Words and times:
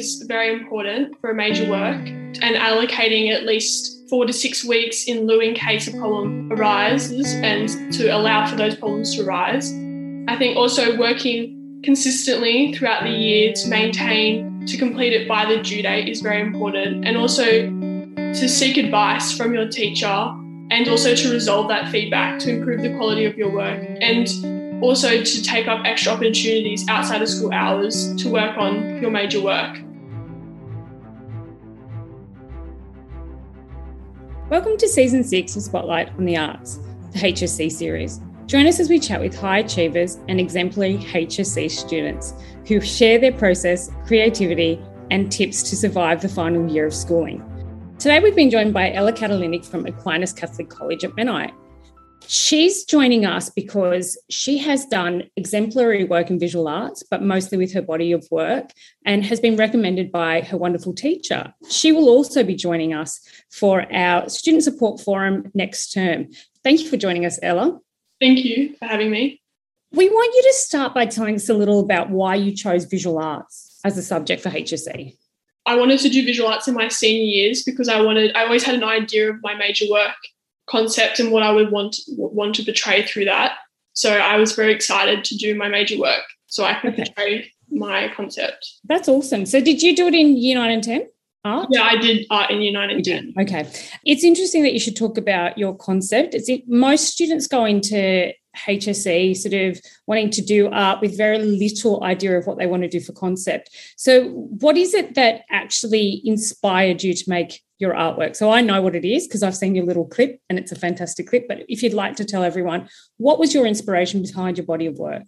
is 0.00 0.22
very 0.26 0.52
important 0.52 1.20
for 1.20 1.30
a 1.30 1.34
major 1.34 1.68
work, 1.68 2.00
and 2.46 2.56
allocating 2.56 3.30
at 3.30 3.44
least 3.44 4.08
four 4.08 4.26
to 4.26 4.32
six 4.32 4.64
weeks 4.64 5.04
in 5.04 5.26
lieu 5.26 5.40
in 5.40 5.54
case 5.54 5.86
a 5.86 5.92
problem 5.92 6.52
arises 6.52 7.34
and 7.34 7.92
to 7.92 8.08
allow 8.08 8.46
for 8.46 8.56
those 8.56 8.74
problems 8.74 9.14
to 9.14 9.24
arise. 9.24 9.72
I 10.26 10.36
think 10.36 10.56
also 10.56 10.96
working 10.96 11.80
consistently 11.84 12.72
throughout 12.74 13.02
the 13.04 13.10
year 13.10 13.52
to 13.52 13.68
maintain 13.68 14.66
to 14.66 14.76
complete 14.76 15.12
it 15.12 15.26
by 15.26 15.46
the 15.46 15.62
due 15.62 15.82
date 15.82 16.08
is 16.08 16.20
very 16.20 16.40
important, 16.40 17.06
and 17.06 17.16
also 17.16 17.44
to 18.40 18.48
seek 18.48 18.76
advice 18.76 19.36
from 19.36 19.54
your 19.54 19.68
teacher 19.68 20.16
and 20.70 20.88
also 20.88 21.14
to 21.14 21.32
resolve 21.32 21.68
that 21.68 21.88
feedback 21.90 22.38
to 22.38 22.50
improve 22.50 22.80
the 22.82 22.94
quality 22.96 23.24
of 23.24 23.36
your 23.36 23.50
work 23.50 23.80
and 24.00 24.28
also 24.82 25.22
to 25.22 25.42
take 25.42 25.66
up 25.66 25.84
extra 25.84 26.12
opportunities 26.12 26.86
outside 26.88 27.20
of 27.20 27.28
school 27.28 27.52
hours 27.52 28.14
to 28.16 28.30
work 28.30 28.56
on 28.56 29.00
your 29.02 29.10
major 29.10 29.40
work. 29.40 29.76
Welcome 34.50 34.78
to 34.78 34.88
season 34.88 35.22
six 35.22 35.54
of 35.54 35.62
Spotlight 35.62 36.08
on 36.18 36.24
the 36.24 36.36
Arts, 36.36 36.80
the 37.12 37.20
HSC 37.20 37.70
series. 37.70 38.20
Join 38.46 38.66
us 38.66 38.80
as 38.80 38.88
we 38.88 38.98
chat 38.98 39.20
with 39.20 39.32
high 39.32 39.58
achievers 39.58 40.18
and 40.26 40.40
exemplary 40.40 40.98
HSC 40.98 41.70
students 41.70 42.34
who 42.66 42.80
share 42.80 43.20
their 43.20 43.30
process, 43.30 43.92
creativity, 44.06 44.82
and 45.12 45.30
tips 45.30 45.62
to 45.70 45.76
survive 45.76 46.20
the 46.20 46.28
final 46.28 46.68
year 46.68 46.84
of 46.84 46.92
schooling. 46.92 47.44
Today, 48.00 48.18
we've 48.18 48.34
been 48.34 48.50
joined 48.50 48.74
by 48.74 48.92
Ella 48.92 49.12
Katalinic 49.12 49.64
from 49.64 49.86
Aquinas 49.86 50.32
Catholic 50.32 50.68
College 50.68 51.04
at 51.04 51.12
Menai. 51.12 51.52
She's 52.32 52.84
joining 52.84 53.26
us 53.26 53.50
because 53.50 54.16
she 54.30 54.56
has 54.58 54.86
done 54.86 55.24
exemplary 55.34 56.04
work 56.04 56.30
in 56.30 56.38
visual 56.38 56.68
arts, 56.68 57.02
but 57.02 57.24
mostly 57.24 57.58
with 57.58 57.72
her 57.72 57.82
body 57.82 58.12
of 58.12 58.24
work, 58.30 58.70
and 59.04 59.24
has 59.24 59.40
been 59.40 59.56
recommended 59.56 60.12
by 60.12 60.42
her 60.42 60.56
wonderful 60.56 60.94
teacher. 60.94 61.52
She 61.68 61.90
will 61.90 62.08
also 62.08 62.44
be 62.44 62.54
joining 62.54 62.94
us 62.94 63.20
for 63.50 63.92
our 63.92 64.28
Student 64.28 64.62
Support 64.62 65.00
Forum 65.00 65.50
next 65.54 65.92
term. 65.92 66.28
Thank 66.62 66.82
you 66.82 66.88
for 66.88 66.96
joining 66.96 67.26
us, 67.26 67.40
Ella. 67.42 67.80
Thank 68.20 68.44
you 68.44 68.76
for 68.76 68.84
having 68.84 69.10
me. 69.10 69.42
We 69.90 70.08
want 70.08 70.32
you 70.32 70.42
to 70.44 70.52
start 70.52 70.94
by 70.94 71.06
telling 71.06 71.34
us 71.34 71.48
a 71.48 71.54
little 71.54 71.80
about 71.80 72.10
why 72.10 72.36
you 72.36 72.54
chose 72.54 72.84
visual 72.84 73.18
arts 73.18 73.80
as 73.84 73.98
a 73.98 74.02
subject 74.04 74.40
for 74.40 74.50
HSC. 74.50 75.16
I 75.66 75.74
wanted 75.74 75.98
to 75.98 76.08
do 76.08 76.24
visual 76.24 76.48
arts 76.48 76.68
in 76.68 76.74
my 76.74 76.86
senior 76.86 77.24
years 77.24 77.64
because 77.64 77.88
I 77.88 78.00
wanted 78.00 78.36
I 78.36 78.44
always 78.44 78.62
had 78.62 78.76
an 78.76 78.84
idea 78.84 79.30
of 79.30 79.42
my 79.42 79.54
major 79.54 79.86
work 79.90 80.14
concept 80.70 81.20
and 81.20 81.32
what 81.32 81.42
I 81.42 81.50
would 81.50 81.70
want 81.70 81.96
want 82.08 82.54
to 82.56 82.64
portray 82.64 83.06
through 83.06 83.26
that. 83.26 83.58
So 83.92 84.12
I 84.12 84.36
was 84.36 84.52
very 84.52 84.72
excited 84.72 85.24
to 85.24 85.36
do 85.36 85.54
my 85.54 85.68
major 85.68 85.98
work 85.98 86.22
so 86.46 86.64
I 86.64 86.74
could 86.74 86.92
okay. 86.94 87.04
portray 87.04 87.52
my 87.70 88.08
concept. 88.14 88.66
That's 88.84 89.08
awesome. 89.08 89.46
So 89.46 89.60
did 89.60 89.82
you 89.82 89.94
do 89.96 90.06
it 90.06 90.14
in 90.14 90.36
year 90.36 90.56
nine 90.56 90.70
and 90.70 90.84
ten? 90.84 91.08
Art? 91.42 91.68
Yeah, 91.70 91.84
I 91.84 91.96
did 91.96 92.26
art 92.30 92.50
in 92.50 92.60
year 92.60 92.72
nine 92.72 92.90
and 92.90 93.04
ten. 93.04 93.32
Okay, 93.40 93.66
it's 94.04 94.24
interesting 94.24 94.62
that 94.62 94.74
you 94.74 94.80
should 94.80 94.96
talk 94.96 95.16
about 95.16 95.56
your 95.56 95.74
concept. 95.74 96.34
It's 96.34 96.48
it, 96.48 96.68
most 96.68 97.08
students 97.08 97.46
go 97.46 97.64
into 97.64 98.32
HSC 98.56 99.36
sort 99.36 99.54
of 99.54 99.80
wanting 100.06 100.30
to 100.30 100.42
do 100.42 100.68
art 100.70 101.00
with 101.00 101.16
very 101.16 101.38
little 101.38 102.02
idea 102.04 102.36
of 102.36 102.46
what 102.46 102.58
they 102.58 102.66
want 102.66 102.82
to 102.82 102.88
do 102.88 103.00
for 103.00 103.12
concept. 103.12 103.70
So, 103.96 104.28
what 104.28 104.76
is 104.76 104.92
it 104.92 105.14
that 105.14 105.42
actually 105.50 106.20
inspired 106.24 107.02
you 107.02 107.14
to 107.14 107.24
make 107.30 107.62
your 107.80 107.94
artwork? 107.94 108.36
So, 108.36 108.50
I 108.50 108.60
know 108.60 108.80
what 108.80 108.94
it 108.94 109.04
is 109.04 109.26
because 109.26 109.42
I've 109.42 109.56
seen 109.56 109.74
your 109.74 109.84
little 109.84 110.06
clip 110.06 110.40
and 110.48 110.58
it's 110.58 110.70
a 110.70 110.76
fantastic 110.76 111.26
clip. 111.28 111.48
But 111.48 111.64
if 111.68 111.82
you'd 111.82 111.94
like 111.94 112.16
to 112.16 112.24
tell 112.24 112.44
everyone, 112.44 112.88
what 113.16 113.38
was 113.38 113.54
your 113.54 113.66
inspiration 113.66 114.22
behind 114.22 114.58
your 114.58 114.66
body 114.66 114.86
of 114.86 114.98
work? 114.98 115.22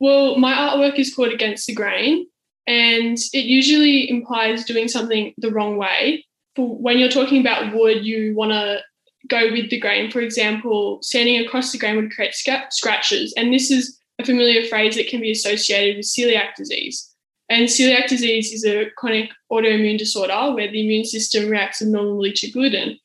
Well, 0.00 0.36
my 0.36 0.52
artwork 0.52 0.98
is 0.98 1.14
called 1.14 1.32
Against 1.32 1.66
the 1.66 1.74
Grain, 1.74 2.26
and 2.66 3.16
it 3.32 3.44
usually 3.44 4.10
implies 4.10 4.64
doing 4.64 4.88
something 4.88 5.32
the 5.38 5.50
wrong 5.50 5.76
way. 5.76 6.26
For 6.56 6.76
when 6.76 6.98
you're 6.98 7.08
talking 7.08 7.40
about 7.40 7.74
wood, 7.74 8.04
you 8.04 8.34
want 8.34 8.52
to 8.52 8.80
go 9.28 9.50
with 9.50 9.70
the 9.70 9.80
grain. 9.80 10.10
For 10.10 10.20
example, 10.20 10.98
standing 11.02 11.44
across 11.44 11.72
the 11.72 11.78
grain 11.78 11.96
would 11.96 12.12
create 12.12 12.34
scratches. 12.34 13.32
And 13.36 13.52
this 13.52 13.70
is 13.70 13.98
a 14.18 14.24
familiar 14.24 14.64
phrase 14.66 14.96
that 14.96 15.08
can 15.08 15.20
be 15.20 15.30
associated 15.30 15.96
with 15.96 16.06
celiac 16.06 16.54
disease. 16.56 17.13
And 17.48 17.68
celiac 17.68 18.08
disease 18.08 18.52
is 18.52 18.64
a 18.64 18.90
chronic 18.96 19.30
autoimmune 19.52 19.98
disorder 19.98 20.52
where 20.54 20.70
the 20.70 20.82
immune 20.82 21.04
system 21.04 21.48
reacts 21.48 21.82
abnormally 21.82 22.32
to 22.32 22.50
gluten. 22.50 22.98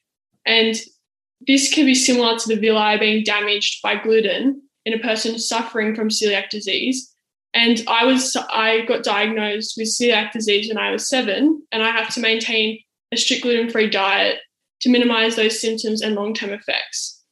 And 0.45 0.75
this 1.45 1.73
can 1.73 1.85
be 1.85 1.95
similar 1.95 2.37
to 2.37 2.47
the 2.47 2.59
villi 2.59 2.97
being 2.97 3.23
damaged 3.23 3.81
by 3.81 3.95
gluten 3.95 4.61
in 4.85 4.93
a 4.93 4.99
person 4.99 5.37
suffering 5.37 5.95
from 5.95 6.09
celiac 6.09 6.49
disease. 6.49 7.13
And 7.53 7.83
I 7.87 8.05
was 8.05 8.35
I 8.51 8.85
got 8.85 9.03
diagnosed 9.03 9.75
with 9.77 9.87
celiac 9.87 10.31
disease 10.31 10.67
when 10.67 10.77
I 10.77 10.91
was 10.91 11.09
seven, 11.09 11.63
and 11.71 11.83
I 11.83 11.91
have 11.91 12.13
to 12.13 12.19
maintain 12.19 12.79
a 13.11 13.17
strict 13.17 13.41
gluten-free 13.41 13.89
diet 13.89 14.39
to 14.81 14.89
minimize 14.89 15.35
those 15.35 15.59
symptoms 15.59 16.01
and 16.01 16.15
long 16.15 16.33
term 16.33 16.51
effects. 16.51 17.23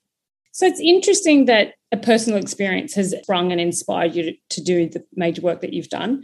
So 0.51 0.66
it's 0.66 0.79
interesting 0.79 1.45
that 1.45 1.75
a 1.91 1.97
personal 1.97 2.39
experience 2.39 2.95
has 2.95 3.16
sprung 3.22 3.51
and 3.51 3.62
inspired 3.62 4.16
you 4.16 4.24
to, 4.24 4.38
to 4.50 4.62
do 4.62 4.89
the 4.89 5.06
major 5.16 5.41
work 5.41 5.62
that 5.62 5.72
you've 5.72 5.89
done. 5.89 6.24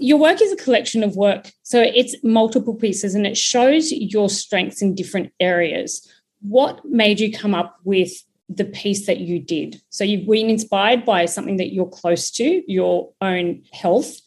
Your 0.00 0.18
work 0.18 0.40
is 0.40 0.52
a 0.52 0.56
collection 0.56 1.02
of 1.02 1.16
work, 1.16 1.50
so 1.62 1.80
it's 1.80 2.14
multiple 2.22 2.74
pieces 2.74 3.14
and 3.14 3.26
it 3.26 3.36
shows 3.36 3.90
your 3.92 4.28
strengths 4.28 4.82
in 4.82 4.94
different 4.94 5.32
areas. 5.40 6.06
What 6.40 6.84
made 6.84 7.20
you 7.20 7.32
come 7.32 7.54
up 7.54 7.78
with 7.84 8.12
the 8.48 8.64
piece 8.64 9.06
that 9.06 9.18
you 9.20 9.40
did? 9.40 9.80
So 9.90 10.04
you've 10.04 10.28
been 10.28 10.50
inspired 10.50 11.04
by 11.04 11.26
something 11.26 11.56
that 11.56 11.72
you're 11.72 11.88
close 11.88 12.30
to, 12.32 12.62
your 12.70 13.12
own 13.20 13.62
health. 13.72 14.20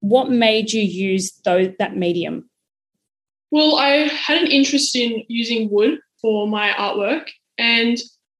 What 0.00 0.30
made 0.30 0.72
you 0.72 0.82
use 0.82 1.32
those, 1.44 1.68
that 1.78 1.96
medium? 1.96 2.50
Well, 3.50 3.76
I 3.76 4.08
had 4.08 4.42
an 4.42 4.48
interest 4.48 4.96
in 4.96 5.22
using 5.28 5.70
wood 5.70 6.00
for 6.20 6.48
my 6.48 6.70
artwork, 6.70 7.28
and 7.58 7.96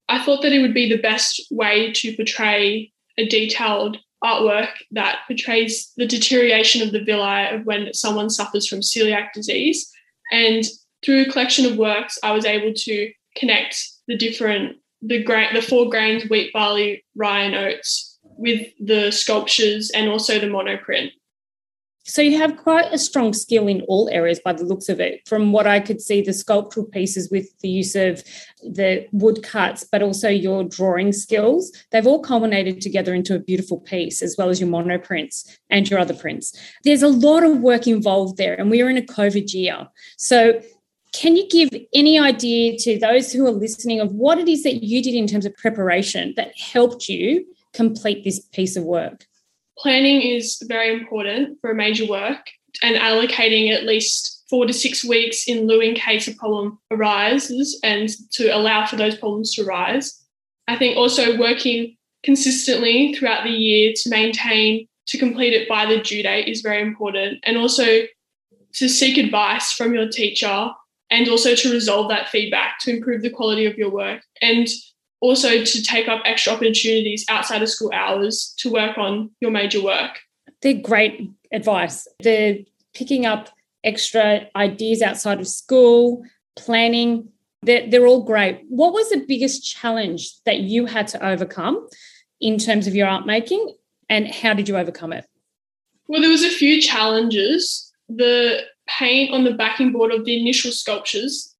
I 0.09 0.23
thought 0.23 0.43
that 0.43 0.53
it 0.53 0.61
would 0.61 0.75
be 0.75 0.89
the 0.89 1.01
best 1.01 1.47
way 1.51 1.93
to 1.93 2.17
portray 2.17 2.93
a 3.19 3.27
detailed 3.27 3.99
artwork 4.25 4.71
that 4.93 5.19
portrays 5.27 5.93
the 5.97 6.07
deterioration 6.07 6.83
of 6.83 6.93
the 6.93 7.05
villi 7.05 7.47
of 7.49 7.65
when 7.65 7.93
someone 7.93 8.31
suffers 8.31 8.67
from 8.67 8.81
celiac 8.81 9.33
disease. 9.35 9.91
And 10.33 10.65
through 11.05 11.23
a 11.23 11.31
collection 11.31 11.67
of 11.67 11.77
works, 11.77 12.19
I 12.23 12.33
was 12.33 12.45
able 12.45 12.73
to 12.75 13.13
connect 13.37 13.77
the 14.09 14.17
different 14.17 14.77
the 15.03 15.23
grain, 15.23 15.53
the 15.55 15.63
four 15.63 15.91
grains 15.91 16.29
wheat, 16.29 16.53
barley, 16.53 17.05
rye, 17.15 17.41
and 17.41 17.55
oats 17.55 18.19
with 18.23 18.67
the 18.81 19.11
sculptures 19.11 19.91
and 19.91 20.09
also 20.09 20.39
the 20.39 20.47
monoprint. 20.47 21.11
So 22.09 22.23
you 22.23 22.39
have 22.39 22.57
quite 22.57 22.93
a 22.93 22.99
strong 22.99 23.33
skill 23.33 23.67
in 23.67 23.83
all 23.83 24.09
areas 24.11 24.39
by 24.39 24.53
the 24.53 24.65
looks 24.65 24.89
of 24.89 25.01
it. 25.01 25.27
From 25.27 25.51
what 25.51 25.67
I 25.67 25.81
could 25.81 26.01
see, 26.01 26.23
the 26.23 26.33
sculptural 26.33 26.87
pieces 26.87 27.31
with 27.31 27.49
the 27.61 27.69
use 27.69 27.97
of 27.97 28.23
the 28.63 29.07
wood 29.11 29.43
cuts, 29.43 29.83
but 29.83 30.03
also 30.03 30.29
your 30.29 30.63
drawing 30.63 31.13
skills, 31.13 31.73
they've 31.91 32.07
all 32.07 32.21
culminated 32.21 32.81
together 32.81 33.13
into 33.13 33.35
a 33.35 33.41
beautiful 33.41 33.81
piece, 33.81 34.23
as 34.23 34.37
well 34.39 34.51
as 34.51 34.61
your 34.61 34.71
monoprints 34.71 35.59
and 35.69 35.91
your 35.91 35.99
other 35.99 36.15
prints. 36.15 36.57
There's 36.85 37.03
a 37.03 37.09
lot 37.09 37.43
of 37.43 37.59
work 37.59 37.89
involved 37.89 38.37
there, 38.37 38.55
and 38.55 38.71
we 38.71 38.81
are 38.83 38.89
in 38.89 38.97
a 38.97 39.03
COVID 39.03 39.53
year. 39.53 39.89
So 40.17 40.61
can 41.13 41.35
you 41.35 41.49
give 41.49 41.71
any 41.93 42.21
idea 42.21 42.79
to 42.79 42.99
those 42.99 43.33
who 43.33 43.47
are 43.47 43.53
listening 43.53 43.99
of 43.99 44.13
what 44.13 44.39
it 44.39 44.49
is 44.49 44.63
that 44.63 44.85
you 44.85 45.03
did 45.03 45.15
in 45.15 45.27
terms 45.27 45.45
of 45.45 45.57
preparation 45.57 46.35
that 46.37 46.57
helped 46.57 47.09
you 47.09 47.47
complete 47.73 48.23
this 48.23 48.39
piece 48.39 48.77
of 48.77 48.85
work? 48.85 49.27
Planning 49.79 50.23
is 50.23 50.63
very 50.67 50.93
important 50.93 51.59
for 51.61 51.71
a 51.71 51.75
major 51.75 52.07
work 52.07 52.39
and 52.83 52.97
allocating 52.97 53.73
at 53.73 53.85
least 53.85 54.45
four 54.49 54.67
to 54.67 54.73
six 54.73 55.05
weeks 55.05 55.49
in 55.49 55.67
lieu 55.67 55.81
in 55.81 55.95
case 55.95 56.29
a 56.29 56.35
problem 56.35 56.79
arises 56.91 57.79
and 57.83 58.11
to 58.31 58.49
allow 58.49 58.87
for 58.87 58.97
those 58.97 59.17
problems 59.17 59.55
to 59.55 59.67
arise. 59.67 60.23
I 60.69 60.77
think 60.77 60.97
also 60.97 61.39
working 61.39 61.97
consistently 62.23 63.15
throughout 63.15 63.45
the 63.45 63.51
year 63.51 63.93
to 63.97 64.11
maintain 64.11 64.87
to 65.07 65.19
complete 65.19 65.53
it 65.53 65.69
by 65.69 65.87
the 65.87 66.01
due 66.01 66.23
date 66.23 66.49
is 66.49 66.61
very 66.61 66.83
important 66.83 67.39
and 67.45 67.57
also 67.57 68.03
to 68.75 68.89
seek 68.89 69.17
advice 69.17 69.73
from 69.73 69.95
your 69.95 70.09
teacher 70.09 70.71
and 71.11 71.29
also 71.29 71.55
to 71.55 71.73
resolve 71.73 72.09
that 72.09 72.29
feedback 72.29 72.79
to 72.81 72.91
improve 72.91 73.23
the 73.23 73.31
quality 73.31 73.67
of 73.67 73.79
your 73.79 73.91
work 73.91 74.23
and 74.43 74.67
also 75.21 75.65
to 75.65 75.83
take 75.83 76.09
up 76.09 76.23
extra 76.25 76.53
opportunities 76.53 77.25
outside 77.29 77.63
of 77.63 77.69
school 77.69 77.91
hours 77.93 78.55
to 78.59 78.71
work 78.71 78.99
on 78.99 79.31
your 79.41 79.51
major 79.51 79.83
work. 79.83 80.21
They're 80.63 80.75
great 80.75 81.31
advice. 81.53 82.07
They're 82.21 82.59
picking 82.95 83.27
up 83.27 83.51
extra 83.85 84.49
ideas 84.57 85.03
outside 85.03 85.41
of 85.41 85.49
school, 85.49 86.25
planning. 86.57 87.29
They're, 87.63 87.89
they're 87.89 88.07
all 88.07 88.25
great. 88.25 88.63
What 88.69 88.93
was 88.93 89.11
the 89.11 89.25
biggest 89.27 89.65
challenge 89.65 90.43
that 90.45 90.61
you 90.61 90.87
had 90.87 91.09
to 91.09 91.27
overcome 91.27 91.89
in 92.41 92.59
terms 92.59 92.87
of 92.87 92.95
your 92.95 93.09
art 93.09 93.27
making, 93.27 93.75
and 94.09 94.29
how 94.29 94.53
did 94.53 94.69
you 94.69 94.77
overcome 94.77 95.13
it? 95.13 95.25
Well, 96.09 96.21
there 96.21 96.31
was 96.31 96.45
a 96.45 96.51
few 96.51 96.81
challenges. 96.81 97.93
The 98.09 98.61
paint 98.87 99.33
on 99.33 99.45
the 99.45 99.55
backing 99.55 99.93
board 99.93 100.13
of 100.13 100.25
the 100.25 100.39
initial 100.39 100.71
sculptures 100.71 101.55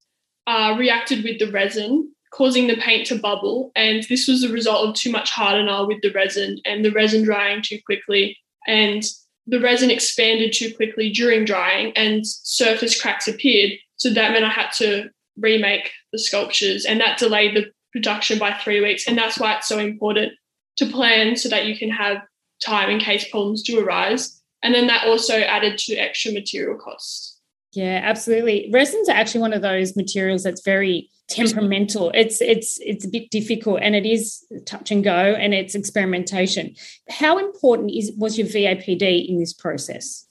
uh, 0.45 0.75
reacted 0.77 1.23
with 1.23 1.39
the 1.39 1.51
resin 1.51 2.13
causing 2.33 2.67
the 2.67 2.77
paint 2.77 3.07
to 3.07 3.15
bubble. 3.19 3.71
And 3.75 4.03
this 4.09 4.27
was 4.27 4.41
the 4.41 4.49
result 4.51 4.87
of 4.87 4.95
too 4.95 5.11
much 5.11 5.31
hardener 5.31 5.85
with 5.85 6.01
the 6.01 6.11
resin 6.11 6.59
and 6.65 6.83
the 6.83 6.91
resin 6.91 7.23
drying 7.23 7.61
too 7.61 7.79
quickly. 7.85 8.37
And 8.67 9.03
the 9.45 9.61
resin 9.61 9.89
expanded 9.89 10.53
too 10.53 10.73
quickly 10.75 11.09
during 11.09 11.45
drying 11.45 11.93
and 11.95 12.27
surface 12.27 12.99
cracks 12.99 13.27
appeared. 13.27 13.71
So 13.95 14.09
that 14.09 14.31
meant 14.31 14.45
I 14.45 14.49
had 14.49 14.71
to 14.77 15.09
remake 15.37 15.91
the 16.11 16.19
sculptures 16.19 16.85
and 16.85 16.99
that 16.99 17.17
delayed 17.17 17.55
the 17.55 17.71
production 17.93 18.37
by 18.37 18.53
three 18.53 18.81
weeks. 18.81 19.07
And 19.07 19.17
that's 19.17 19.39
why 19.39 19.55
it's 19.55 19.67
so 19.67 19.79
important 19.79 20.33
to 20.77 20.85
plan 20.85 21.35
so 21.35 21.49
that 21.49 21.65
you 21.65 21.77
can 21.77 21.89
have 21.89 22.17
time 22.63 22.89
in 22.89 22.99
case 22.99 23.29
problems 23.29 23.63
do 23.63 23.79
arise. 23.79 24.41
And 24.63 24.73
then 24.73 24.87
that 24.87 25.07
also 25.07 25.39
added 25.39 25.77
to 25.79 25.95
extra 25.95 26.31
material 26.31 26.77
costs. 26.77 27.39
Yeah, 27.73 28.01
absolutely. 28.03 28.69
Resins 28.73 29.07
are 29.07 29.15
actually 29.15 29.41
one 29.41 29.53
of 29.53 29.61
those 29.61 29.95
materials 29.95 30.43
that's 30.43 30.63
very 30.63 31.09
temperamental. 31.27 32.11
It's 32.13 32.41
it's 32.41 32.79
it's 32.81 33.05
a 33.05 33.09
bit 33.09 33.29
difficult 33.29 33.79
and 33.81 33.95
it 33.95 34.05
is 34.05 34.45
touch 34.65 34.91
and 34.91 35.03
go 35.03 35.11
and 35.11 35.53
it's 35.53 35.75
experimentation. 35.75 36.75
How 37.09 37.37
important 37.37 37.91
is 37.91 38.11
was 38.17 38.37
your 38.37 38.47
VAPD 38.47 39.27
in 39.27 39.39
this 39.39 39.53
process? 39.53 40.25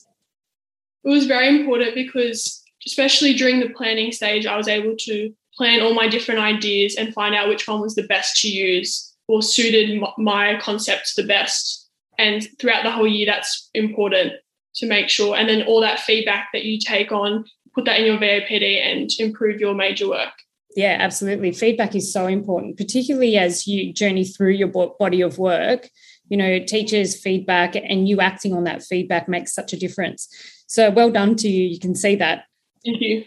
It 1.04 1.10
was 1.10 1.26
very 1.26 1.48
important 1.48 1.94
because 1.94 2.62
especially 2.86 3.34
during 3.34 3.60
the 3.60 3.68
planning 3.70 4.12
stage, 4.12 4.46
I 4.46 4.56
was 4.56 4.68
able 4.68 4.96
to 4.96 5.32
plan 5.54 5.80
all 5.80 5.94
my 5.94 6.08
different 6.08 6.40
ideas 6.40 6.96
and 6.96 7.14
find 7.14 7.34
out 7.34 7.48
which 7.48 7.66
one 7.66 7.80
was 7.80 7.94
the 7.94 8.06
best 8.06 8.40
to 8.42 8.48
use 8.48 9.14
or 9.28 9.42
suited 9.42 10.00
my 10.18 10.58
concepts 10.60 11.14
the 11.14 11.24
best. 11.24 11.88
And 12.18 12.46
throughout 12.58 12.84
the 12.84 12.90
whole 12.90 13.06
year, 13.06 13.26
that's 13.26 13.68
important 13.74 14.34
to 14.76 14.86
make 14.86 15.08
sure. 15.08 15.36
And 15.36 15.48
then 15.48 15.62
all 15.62 15.80
that 15.80 16.00
feedback 16.00 16.48
that 16.52 16.64
you 16.64 16.78
take 16.78 17.12
on, 17.12 17.44
put 17.74 17.84
that 17.86 17.98
in 17.98 18.06
your 18.06 18.18
VAPD 18.18 18.80
and 18.80 19.10
improve 19.18 19.60
your 19.60 19.74
major 19.74 20.08
work. 20.08 20.32
Yeah, 20.76 20.98
absolutely. 21.00 21.52
Feedback 21.52 21.94
is 21.94 22.12
so 22.12 22.26
important, 22.26 22.76
particularly 22.76 23.38
as 23.38 23.66
you 23.66 23.94
journey 23.94 24.24
through 24.24 24.52
your 24.52 24.68
body 24.68 25.22
of 25.22 25.38
work. 25.38 25.88
You 26.28 26.36
know, 26.36 26.58
teachers' 26.58 27.18
feedback 27.18 27.74
and 27.76 28.06
you 28.06 28.20
acting 28.20 28.52
on 28.52 28.64
that 28.64 28.82
feedback 28.82 29.26
makes 29.26 29.54
such 29.54 29.72
a 29.72 29.78
difference. 29.78 30.28
So 30.66 30.90
well 30.90 31.10
done 31.10 31.34
to 31.36 31.48
you. 31.48 31.64
You 31.64 31.80
can 31.80 31.94
see 31.94 32.14
that. 32.16 32.44
Thank 32.84 33.00
you. 33.00 33.24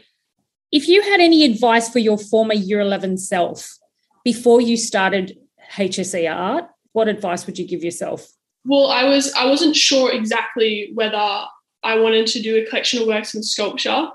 If 0.72 0.88
you 0.88 1.02
had 1.02 1.20
any 1.20 1.44
advice 1.44 1.90
for 1.90 1.98
your 1.98 2.20
former 2.20 2.54
year 2.54 2.82
11 2.82 3.18
self 3.18 3.78
before 4.24 4.62
you 4.62 4.78
started 4.78 5.36
HSC 5.76 6.32
art, 6.32 6.66
what 6.92 7.08
advice 7.08 7.48
would 7.48 7.58
you 7.58 7.68
give 7.68 7.84
yourself? 7.84 8.28
Well, 8.66 8.92
I 8.92 9.06
was 9.06 9.34
I 9.34 9.48
wasn't 9.48 9.76
sure 9.76 10.12
exactly 10.12 10.92
whether 10.94 11.18
I 11.82 11.98
wanted 12.00 12.28
to 12.28 12.42
do 12.42 12.58
a 12.58 12.66
collection 12.68 13.02
of 13.02 13.08
works 13.08 13.34
in 13.34 13.42
sculpture, 13.42 14.10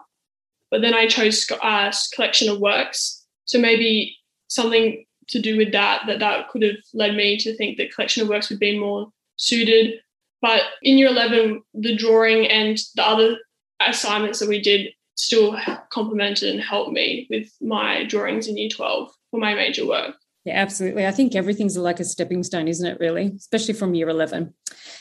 but 0.70 0.82
then 0.82 0.94
I 0.94 1.08
chose 1.08 1.44
uh, 1.50 1.92
collection 2.14 2.48
of 2.48 2.60
works. 2.60 3.24
So 3.44 3.58
maybe 3.58 4.17
something 4.49 5.05
to 5.29 5.41
do 5.41 5.56
with 5.56 5.73
that 5.73 6.02
that 6.06 6.19
that 6.19 6.49
could 6.49 6.62
have 6.62 6.76
led 6.93 7.14
me 7.14 7.38
to 7.38 7.56
think 7.56 7.79
that 7.79 7.94
collection 7.94 8.23
of 8.23 8.29
works 8.29 8.50
would 8.50 8.58
be 8.58 8.79
more 8.79 9.08
suited. 9.37 10.00
But 10.43 10.62
in 10.82 10.99
year 10.99 11.08
eleven, 11.08 11.62
the 11.73 11.96
drawing 11.96 12.46
and 12.46 12.79
the 12.94 13.06
other 13.06 13.38
assignments 13.81 14.38
that 14.41 14.49
we 14.49 14.61
did 14.61 14.88
still 15.14 15.58
complemented 15.91 16.50
and 16.50 16.61
helped 16.61 16.93
me 16.93 17.26
with 17.31 17.50
my 17.61 18.05
drawings 18.05 18.49
in 18.49 18.58
year 18.58 18.69
twelve 18.69 19.11
for 19.31 19.41
my 19.41 19.55
major 19.55 19.87
work. 19.87 20.17
Yeah, 20.44 20.56
absolutely. 20.56 21.06
I 21.06 21.11
think 21.11 21.35
everything's 21.35 21.76
like 21.76 22.00
a 22.00 22.05
stepping 22.05 22.43
stone, 22.43 22.69
isn't 22.69 22.87
it, 22.87 23.00
really? 23.00 23.32
Especially 23.35 23.73
from 23.73 23.94
year 23.94 24.11
11. 24.11 24.52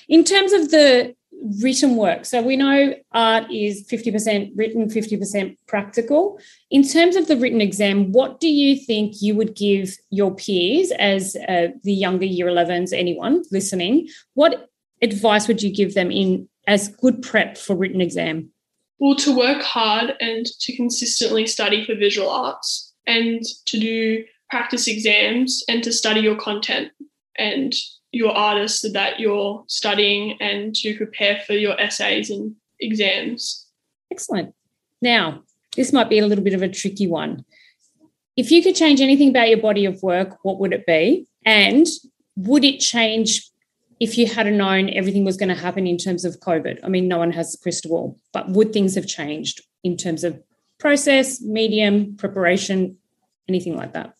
In 0.07 0.24
terms 0.24 0.54
of 0.54 0.72
the 0.72 1.16
written 1.62 1.95
work, 1.95 2.25
so 2.25 2.41
we 2.41 2.56
know 2.56 2.94
art 3.12 3.51
is 3.51 3.85
50% 3.88 4.51
written, 4.56 4.89
50% 4.89 5.57
practical. 5.68 6.39
In 6.71 6.88
terms 6.88 7.15
of 7.15 7.27
the 7.27 7.38
written 7.38 7.62
exam, 7.62 8.12
what 8.12 8.39
do 8.39 8.47
you 8.47 8.77
think 8.77 9.21
you 9.21 9.35
would 9.35 9.56
give 9.56 9.97
your 10.09 10.33
peers 10.35 10.91
as 10.91 11.35
uh, 11.47 11.68
the 11.83 11.94
younger 11.94 12.25
year 12.25 12.47
11s, 12.47 12.94
anyone 12.94 13.44
listening? 13.51 14.07
What 14.33 14.69
advice 15.01 15.47
would 15.47 15.62
you 15.62 15.74
give 15.74 15.94
them 15.94 16.12
in 16.12 16.47
as 16.68 16.88
good 16.88 17.21
prep 17.21 17.57
for 17.57 17.75
written 17.75 18.01
exam? 18.01 18.50
Well, 19.00 19.15
to 19.18 19.36
work 19.36 19.62
hard 19.62 20.13
and 20.21 20.45
to 20.45 20.75
consistently 20.75 21.45
study 21.45 21.83
for 21.86 21.95
visual 21.95 22.29
arts 22.29 22.94
and 23.06 23.44
to 23.65 23.79
do 23.79 24.24
practice 24.50 24.88
exams 24.88 25.63
and 25.68 25.83
to 25.83 25.91
study 25.91 26.21
your 26.21 26.38
content 26.38 26.91
and 27.38 27.74
your 28.13 28.31
artist 28.31 28.86
that 28.94 29.19
you're 29.19 29.63
studying 29.68 30.38
and 30.39 30.75
to 30.75 30.95
prepare 30.95 31.42
for 31.45 31.54
your 31.54 31.77
essays 31.81 32.30
and 32.30 32.56
exams. 32.80 33.68
Excellent. 34.12 34.54
Now, 35.01 35.44
this 35.75 35.92
might 35.92 36.10
be 36.10 36.19
a 36.19 36.25
little 36.25 36.44
bit 36.44 36.54
of 36.54 36.62
a 36.62 36.69
tricky 36.69 37.07
one. 37.07 37.44
If 38.38 38.51
you 38.51 38.62
could 38.63 38.75
change 38.75 39.01
anything 39.01 39.30
about 39.30 39.50
your 39.50 39.57
body 39.57 39.86
of 39.86 40.01
work, 40.04 40.38
what 40.44 40.60
would 40.60 40.74
it 40.74 40.86
be? 40.86 41.27
And 41.45 41.88
would 42.36 42.63
it 42.63 42.80
change 42.80 43.50
if 44.00 44.18
you 44.18 44.27
had 44.27 44.51
known 44.54 44.89
everything 44.92 45.25
was 45.25 45.38
going 45.38 45.50
to 45.50 45.56
happen 45.56 45.88
in 45.88 45.98
terms 45.98 46.24
of 46.24 46.39
COVID? 46.39 46.80
I 46.83 46.89
mean, 46.89 47.07
no 47.07 47.18
one 47.18 47.31
has 47.31 47.56
a 47.56 47.57
crystal 47.57 47.89
ball, 47.89 48.19
but 48.31 48.50
would 48.50 48.74
things 48.74 48.94
have 48.95 49.07
changed 49.07 49.62
in 49.83 49.98
terms 49.98 50.24
of 50.24 50.39
process, 50.80 51.42
medium, 51.42 52.15
preparation, 52.15 52.98
anything 53.50 53.75
like 53.75 53.94
that? 53.94 54.13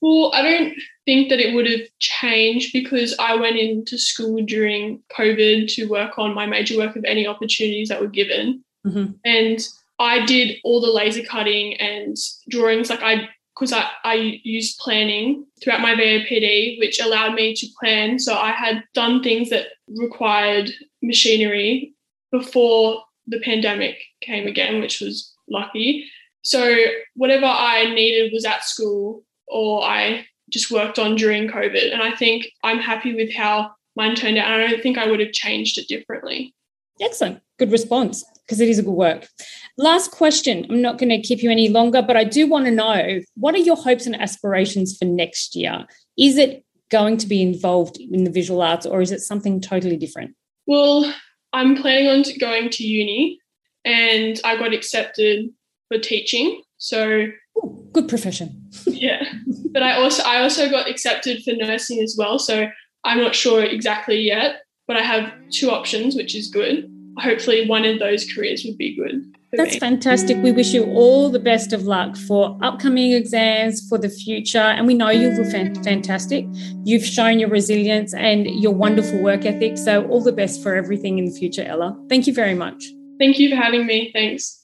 Well, 0.00 0.30
I 0.34 0.42
don't 0.42 0.74
think 1.04 1.28
that 1.30 1.40
it 1.40 1.54
would 1.54 1.68
have 1.68 1.80
changed 1.98 2.72
because 2.72 3.16
I 3.18 3.34
went 3.34 3.56
into 3.56 3.98
school 3.98 4.44
during 4.44 5.02
COVID 5.16 5.72
to 5.74 5.88
work 5.88 6.18
on 6.18 6.34
my 6.34 6.46
major 6.46 6.76
work 6.76 6.96
of 6.96 7.04
any 7.04 7.26
opportunities 7.26 7.88
that 7.88 8.00
were 8.00 8.08
given. 8.08 8.64
Mm-hmm. 8.86 9.12
And 9.24 9.58
I 9.98 10.24
did 10.24 10.58
all 10.62 10.80
the 10.80 10.92
laser 10.92 11.24
cutting 11.24 11.74
and 11.74 12.16
drawings. 12.48 12.90
Like 12.90 13.02
I, 13.02 13.28
because 13.54 13.72
I, 13.72 13.88
I 14.04 14.40
used 14.44 14.78
planning 14.78 15.44
throughout 15.60 15.80
my 15.80 15.94
VAPD, 15.94 16.78
which 16.78 17.00
allowed 17.00 17.34
me 17.34 17.54
to 17.54 17.66
plan. 17.80 18.20
So 18.20 18.34
I 18.34 18.52
had 18.52 18.84
done 18.94 19.22
things 19.22 19.50
that 19.50 19.66
required 19.88 20.70
machinery 21.02 21.94
before 22.30 23.02
the 23.26 23.40
pandemic 23.40 23.98
came 24.20 24.46
again, 24.46 24.80
which 24.80 25.00
was 25.00 25.34
lucky. 25.50 26.04
So 26.42 26.76
whatever 27.16 27.46
I 27.46 27.92
needed 27.92 28.32
was 28.32 28.44
at 28.44 28.64
school 28.64 29.24
or 29.50 29.84
I 29.84 30.26
just 30.50 30.70
worked 30.70 30.98
on 30.98 31.16
during 31.16 31.48
COVID. 31.48 31.92
And 31.92 32.02
I 32.02 32.14
think 32.14 32.50
I'm 32.62 32.78
happy 32.78 33.14
with 33.14 33.32
how 33.34 33.72
mine 33.96 34.14
turned 34.14 34.38
out. 34.38 34.50
And 34.50 34.62
I 34.62 34.66
don't 34.66 34.82
think 34.82 34.98
I 34.98 35.06
would 35.06 35.20
have 35.20 35.32
changed 35.32 35.78
it 35.78 35.88
differently. 35.88 36.54
Excellent. 37.00 37.40
Good 37.58 37.70
response 37.70 38.24
because 38.44 38.60
it 38.60 38.68
is 38.68 38.78
a 38.78 38.82
good 38.82 38.92
work. 38.92 39.28
Last 39.76 40.10
question. 40.10 40.66
I'm 40.70 40.80
not 40.80 40.98
going 40.98 41.10
to 41.10 41.20
keep 41.20 41.42
you 41.42 41.50
any 41.50 41.68
longer, 41.68 42.02
but 42.02 42.16
I 42.16 42.24
do 42.24 42.46
want 42.46 42.64
to 42.64 42.70
know 42.70 43.20
what 43.34 43.54
are 43.54 43.58
your 43.58 43.76
hopes 43.76 44.06
and 44.06 44.20
aspirations 44.20 44.96
for 44.96 45.04
next 45.04 45.54
year? 45.54 45.84
Is 46.18 46.38
it 46.38 46.64
going 46.90 47.18
to 47.18 47.26
be 47.26 47.42
involved 47.42 47.98
in 47.98 48.24
the 48.24 48.30
visual 48.30 48.62
arts 48.62 48.86
or 48.86 49.00
is 49.00 49.12
it 49.12 49.20
something 49.20 49.60
totally 49.60 49.96
different? 49.96 50.34
Well, 50.66 51.12
I'm 51.52 51.76
planning 51.76 52.08
on 52.08 52.24
going 52.38 52.70
to 52.70 52.84
uni 52.84 53.38
and 53.84 54.40
I 54.44 54.56
got 54.56 54.72
accepted 54.72 55.50
for 55.88 55.98
teaching. 55.98 56.62
So 56.78 57.28
Ooh, 57.58 57.88
good 57.92 58.08
profession. 58.08 58.70
yeah. 58.86 59.24
But 59.72 59.82
I 59.82 59.94
also 59.94 60.22
I 60.22 60.42
also 60.42 60.70
got 60.70 60.88
accepted 60.88 61.42
for 61.42 61.52
nursing 61.52 62.00
as 62.00 62.16
well. 62.18 62.38
So 62.38 62.68
I'm 63.04 63.18
not 63.18 63.34
sure 63.34 63.62
exactly 63.62 64.20
yet, 64.20 64.62
but 64.86 64.96
I 64.96 65.02
have 65.02 65.32
two 65.50 65.70
options, 65.70 66.16
which 66.16 66.34
is 66.34 66.48
good. 66.48 66.90
Hopefully 67.18 67.66
one 67.68 67.84
of 67.84 67.98
those 67.98 68.30
careers 68.32 68.64
would 68.64 68.78
be 68.78 68.94
good. 68.94 69.24
That's 69.52 69.74
me. 69.74 69.80
fantastic. 69.80 70.36
We 70.42 70.52
wish 70.52 70.74
you 70.74 70.84
all 70.84 71.30
the 71.30 71.38
best 71.38 71.72
of 71.72 71.84
luck 71.84 72.16
for 72.16 72.58
upcoming 72.62 73.12
exams, 73.12 73.86
for 73.88 73.96
the 73.96 74.10
future. 74.10 74.58
And 74.58 74.86
we 74.86 74.92
know 74.92 75.08
you 75.08 75.30
will 75.30 75.50
fantastic. 75.50 76.46
You've 76.84 77.04
shown 77.04 77.38
your 77.38 77.48
resilience 77.48 78.12
and 78.12 78.46
your 78.46 78.72
wonderful 78.72 79.20
work 79.20 79.46
ethic. 79.46 79.78
So, 79.78 80.06
all 80.08 80.22
the 80.22 80.32
best 80.32 80.62
for 80.62 80.76
everything 80.76 81.18
in 81.18 81.24
the 81.24 81.32
future, 81.32 81.62
Ella. 81.62 81.98
Thank 82.10 82.26
you 82.26 82.34
very 82.34 82.54
much. 82.54 82.84
Thank 83.18 83.38
you 83.38 83.48
for 83.48 83.56
having 83.56 83.86
me. 83.86 84.10
Thanks. 84.12 84.57